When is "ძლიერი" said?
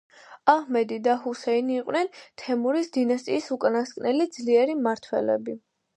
4.39-4.79